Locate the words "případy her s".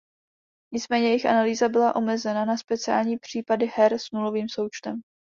3.17-4.11